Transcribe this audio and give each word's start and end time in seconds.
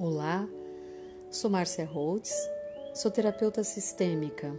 Olá, 0.00 0.48
sou 1.28 1.50
Márcia 1.50 1.84
Holtz, 1.84 2.32
sou 2.94 3.10
terapeuta 3.10 3.64
sistêmica. 3.64 4.56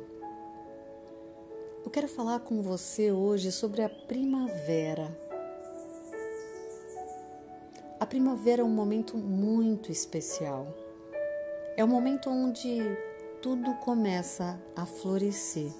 Eu 1.81 1.89
quero 1.89 2.09
falar 2.09 2.41
com 2.41 2.61
você 2.61 3.09
hoje 3.09 3.49
sobre 3.49 3.81
a 3.81 3.87
primavera. 3.87 5.17
A 7.97 8.05
primavera 8.05 8.63
é 8.63 8.65
um 8.65 8.69
momento 8.69 9.15
muito 9.15 9.93
especial. 9.93 10.67
É 11.77 11.85
o 11.85 11.87
um 11.87 11.89
momento 11.89 12.29
onde 12.29 12.77
tudo 13.41 13.75
começa 13.75 14.61
a 14.75 14.85
florescer. 14.85 15.71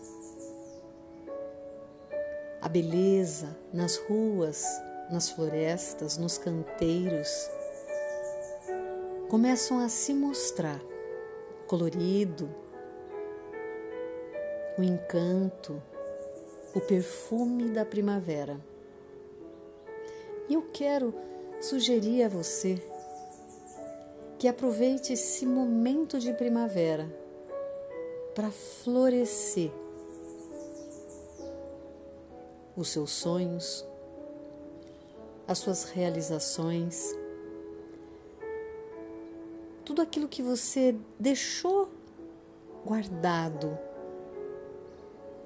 A 2.61 2.69
beleza 2.69 3.57
nas 3.73 3.97
ruas, 3.97 4.63
nas 5.11 5.29
florestas, 5.29 6.17
nos 6.17 6.37
canteiros 6.37 7.58
começam 9.29 9.77
a 9.77 9.87
se 9.87 10.11
mostrar 10.11 10.81
colorido, 11.67 12.49
o 14.75 14.81
encanto, 14.81 15.79
o 16.73 16.81
perfume 16.81 17.69
da 17.69 17.85
primavera. 17.85 18.59
E 20.49 20.55
eu 20.55 20.63
quero 20.73 21.13
sugerir 21.61 22.23
a 22.23 22.27
você 22.27 22.81
que 24.39 24.47
aproveite 24.47 25.13
esse 25.13 25.45
momento 25.45 26.17
de 26.17 26.33
primavera 26.33 27.07
para 28.33 28.49
florescer 28.49 29.71
os 32.75 32.89
seus 32.89 33.11
sonhos, 33.11 33.85
as 35.47 35.59
suas 35.59 35.83
realizações 35.83 37.15
tudo 39.89 40.03
aquilo 40.03 40.27
que 40.27 40.43
você 40.43 40.95
deixou 41.19 41.89
guardado 42.85 43.75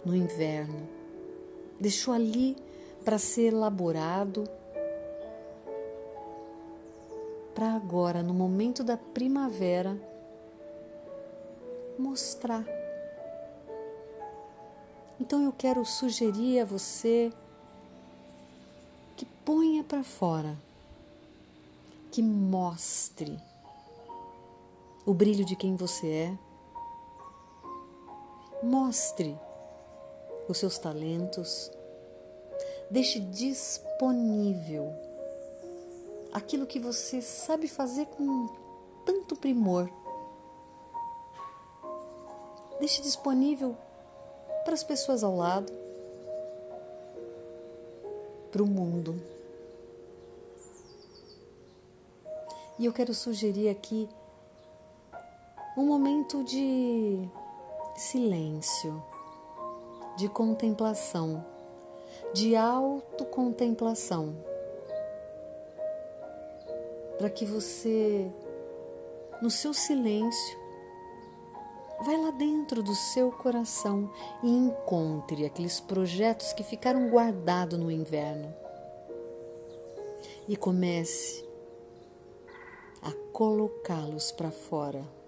no 0.03 0.13
inverno, 0.13 0.85
deixou 1.79 2.13
ali 2.13 2.57
para 3.05 3.17
ser 3.17 3.53
elaborado, 3.53 4.43
para 7.55 7.71
agora, 7.73 8.21
no 8.21 8.33
momento 8.33 8.83
da 8.83 8.97
primavera, 8.97 9.97
mostrar. 11.97 12.65
Então 15.21 15.41
eu 15.41 15.53
quero 15.53 15.85
sugerir 15.85 16.59
a 16.59 16.65
você 16.65 17.31
que 19.15 19.25
ponha 19.45 19.85
para 19.85 20.03
fora, 20.03 20.57
que 22.11 22.21
mostre 22.21 23.39
o 25.05 25.13
brilho 25.13 25.43
de 25.43 25.55
quem 25.55 25.75
você 25.75 26.07
é. 26.07 26.37
Mostre 28.61 29.37
os 30.47 30.57
seus 30.57 30.77
talentos. 30.77 31.71
Deixe 32.89 33.19
disponível 33.19 34.93
aquilo 36.31 36.65
que 36.65 36.79
você 36.79 37.21
sabe 37.21 37.67
fazer 37.67 38.05
com 38.05 38.49
tanto 39.05 39.35
primor. 39.35 39.89
Deixe 42.79 43.01
disponível 43.01 43.75
para 44.63 44.73
as 44.73 44.83
pessoas 44.83 45.23
ao 45.23 45.35
lado, 45.35 45.71
para 48.51 48.63
o 48.63 48.67
mundo. 48.67 49.21
E 52.79 52.85
eu 52.85 52.93
quero 52.93 53.13
sugerir 53.13 53.69
aqui 53.69 54.09
um 55.75 55.85
momento 55.87 56.43
de 56.43 57.27
silêncio, 57.95 59.03
de 60.15 60.29
contemplação, 60.29 61.43
de 62.31 62.55
autocontemplação, 62.55 64.35
para 67.17 67.29
que 67.29 67.43
você, 67.43 68.31
no 69.41 69.49
seu 69.49 69.73
silêncio, 69.73 70.59
vai 72.05 72.17
lá 72.17 72.29
dentro 72.31 72.83
do 72.83 72.93
seu 72.93 73.31
coração 73.31 74.11
e 74.43 74.49
encontre 74.49 75.43
aqueles 75.45 75.79
projetos 75.79 76.53
que 76.53 76.63
ficaram 76.63 77.09
guardados 77.09 77.79
no 77.79 77.89
inverno 77.89 78.53
e 80.47 80.55
comece 80.55 81.43
a 83.01 83.11
colocá-los 83.31 84.31
para 84.31 84.51
fora. 84.51 85.22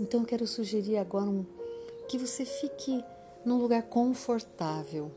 Então 0.00 0.20
eu 0.20 0.26
quero 0.26 0.46
sugerir 0.46 0.96
agora 0.96 1.26
um, 1.26 1.46
que 2.08 2.18
você 2.18 2.44
fique 2.44 3.04
num 3.44 3.58
lugar 3.58 3.82
confortável, 3.84 5.10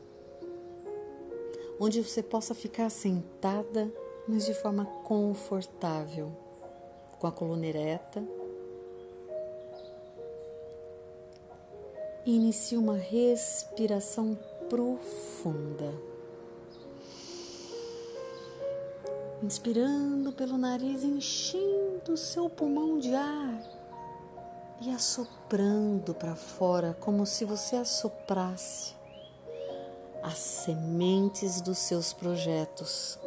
onde 1.80 2.02
você 2.02 2.22
possa 2.22 2.54
ficar 2.54 2.88
sentada, 2.90 3.92
mas 4.26 4.46
de 4.46 4.54
forma 4.54 4.84
confortável, 5.04 6.30
com 7.18 7.26
a 7.26 7.32
coluna 7.32 7.66
ereta. 7.66 8.22
E 12.24 12.36
inicie 12.36 12.76
uma 12.76 12.96
respiração 12.96 14.38
profunda. 14.68 15.94
Inspirando 19.42 20.32
pelo 20.32 20.58
nariz, 20.58 21.04
enchendo 21.04 22.12
o 22.12 22.16
seu 22.16 22.50
pulmão 22.50 22.98
de 22.98 23.14
ar 23.14 23.77
e 24.80 24.90
assoprando 24.90 26.14
para 26.14 26.36
fora 26.36 26.96
como 27.00 27.26
se 27.26 27.44
você 27.44 27.76
assoprasse 27.76 28.94
as 30.22 30.38
sementes 30.38 31.60
dos 31.60 31.78
seus 31.78 32.12
projetos. 32.12 33.18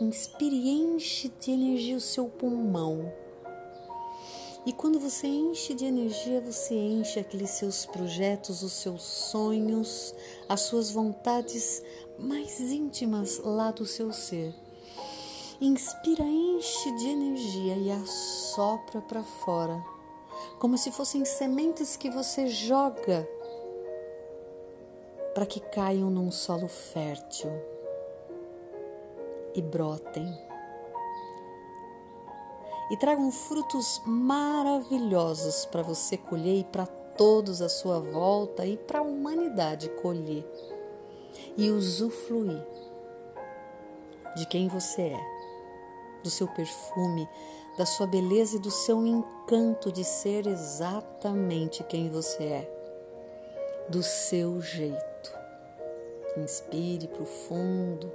Inspire 0.00 0.68
enche 0.68 1.28
de 1.40 1.50
energia 1.50 1.96
o 1.96 2.00
seu 2.00 2.28
pulmão. 2.28 3.12
E 4.64 4.72
quando 4.72 4.98
você 4.98 5.26
enche 5.26 5.74
de 5.74 5.84
energia, 5.84 6.40
você 6.40 6.74
enche 6.74 7.20
aqueles 7.20 7.50
seus 7.50 7.86
projetos, 7.86 8.62
os 8.62 8.72
seus 8.72 9.02
sonhos, 9.02 10.14
as 10.48 10.62
suas 10.62 10.90
vontades 10.90 11.82
mais 12.18 12.60
íntimas 12.60 13.38
lá 13.38 13.70
do 13.70 13.86
seu 13.86 14.12
ser. 14.12 14.54
Inspira, 15.60 16.24
enche 16.24 16.96
de 16.96 17.08
energia 17.08 17.76
e 17.76 17.90
assopra 17.90 19.00
para 19.00 19.22
fora 19.22 19.95
como 20.58 20.78
se 20.78 20.90
fossem 20.90 21.24
sementes 21.24 21.96
que 21.96 22.10
você 22.10 22.46
joga 22.46 23.28
para 25.34 25.44
que 25.44 25.60
caiam 25.60 26.08
num 26.08 26.30
solo 26.30 26.66
fértil 26.66 27.50
e 29.54 29.60
brotem. 29.60 30.26
E 32.90 32.96
tragam 32.96 33.30
frutos 33.32 34.00
maravilhosos 34.06 35.66
para 35.66 35.82
você 35.82 36.16
colher 36.16 36.60
e 36.60 36.64
para 36.64 36.86
todos 36.86 37.60
à 37.60 37.68
sua 37.68 37.98
volta 37.98 38.64
e 38.64 38.76
para 38.76 39.00
a 39.00 39.02
humanidade 39.02 39.88
colher 40.00 40.46
e 41.56 41.70
usufruir 41.70 42.64
de 44.36 44.46
quem 44.46 44.68
você 44.68 45.02
é 45.02 45.35
do 46.26 46.30
seu 46.30 46.48
perfume, 46.48 47.28
da 47.78 47.86
sua 47.86 48.04
beleza 48.04 48.56
e 48.56 48.58
do 48.58 48.70
seu 48.70 49.06
encanto 49.06 49.92
de 49.92 50.02
ser 50.02 50.44
exatamente 50.48 51.84
quem 51.84 52.10
você 52.10 52.42
é, 52.42 53.86
do 53.88 54.02
seu 54.02 54.60
jeito. 54.60 55.06
Inspire 56.36 57.06
profundo. 57.06 58.12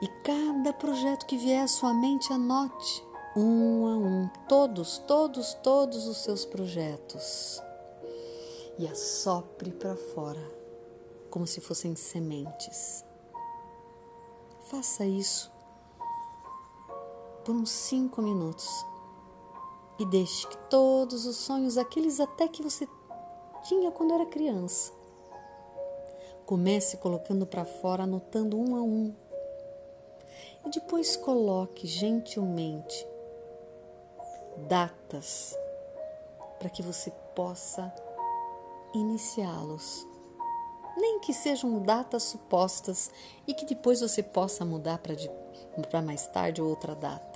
E 0.00 0.08
cada 0.24 0.72
projeto 0.72 1.26
que 1.26 1.36
vier 1.36 1.62
à 1.62 1.68
sua 1.68 1.92
mente, 1.92 2.32
anote 2.32 3.06
um 3.36 3.86
a 3.86 3.96
um, 3.96 4.30
todos, 4.48 4.98
todos, 4.98 5.54
todos 5.54 6.08
os 6.08 6.16
seus 6.18 6.46
projetos. 6.46 7.60
E 8.78 8.88
assopre 8.88 9.72
para 9.72 9.94
fora, 9.94 10.42
como 11.28 11.46
se 11.46 11.60
fossem 11.60 11.94
sementes. 11.94 13.04
Faça 14.70 15.04
isso 15.04 15.57
por 17.48 17.56
uns 17.56 17.70
cinco 17.70 18.20
minutos 18.20 18.68
e 19.98 20.04
deixe 20.04 20.46
que 20.46 20.56
todos 20.68 21.24
os 21.24 21.34
sonhos, 21.36 21.78
aqueles 21.78 22.20
até 22.20 22.46
que 22.46 22.62
você 22.62 22.86
tinha 23.62 23.90
quando 23.90 24.12
era 24.12 24.26
criança, 24.26 24.92
comece 26.44 26.98
colocando 26.98 27.46
para 27.46 27.64
fora, 27.64 28.02
anotando 28.02 28.58
um 28.58 28.76
a 28.76 28.82
um. 28.82 29.14
E 30.66 30.68
depois 30.68 31.16
coloque 31.16 31.86
gentilmente 31.86 33.08
datas 34.68 35.56
para 36.58 36.68
que 36.68 36.82
você 36.82 37.10
possa 37.34 37.90
iniciá-los. 38.92 40.06
Nem 40.98 41.20
que 41.20 41.32
sejam 41.32 41.80
datas 41.80 42.24
supostas 42.24 43.10
e 43.46 43.54
que 43.54 43.64
depois 43.64 44.02
você 44.02 44.22
possa 44.22 44.66
mudar 44.66 44.98
para 44.98 46.02
mais 46.02 46.26
tarde 46.26 46.60
ou 46.60 46.68
outra 46.68 46.94
data. 46.94 47.27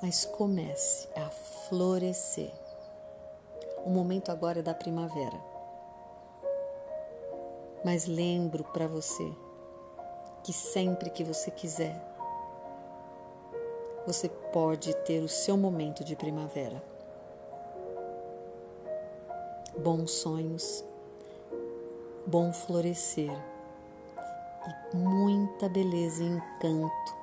Mas 0.00 0.24
comece 0.24 1.08
a 1.16 1.28
florescer. 1.28 2.52
O 3.84 3.90
momento 3.90 4.30
agora 4.30 4.60
é 4.60 4.62
da 4.62 4.74
primavera. 4.74 5.38
Mas 7.84 8.06
lembro 8.06 8.64
para 8.64 8.86
você 8.86 9.32
que 10.44 10.52
sempre 10.52 11.10
que 11.10 11.24
você 11.24 11.50
quiser, 11.50 12.00
você 14.06 14.28
pode 14.28 14.94
ter 15.04 15.22
o 15.22 15.28
seu 15.28 15.56
momento 15.56 16.04
de 16.04 16.16
primavera. 16.16 16.82
Bons 19.76 20.10
sonhos, 20.10 20.84
bom 22.26 22.52
florescer 22.52 23.30
e 24.92 24.96
muita 24.96 25.68
beleza 25.68 26.22
e 26.22 26.26
encanto 26.26 27.16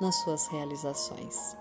nas 0.00 0.14
suas 0.16 0.46
realizações. 0.46 1.59